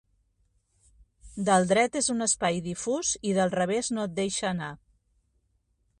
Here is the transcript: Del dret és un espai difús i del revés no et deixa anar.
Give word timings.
Del 1.49 1.67
dret 1.73 1.99
és 2.01 2.09
un 2.15 2.27
espai 2.27 2.59
difús 2.69 3.11
i 3.33 3.37
del 3.41 3.53
revés 3.59 3.93
no 3.99 4.09
et 4.11 4.19
deixa 4.23 4.51
anar. 4.55 4.75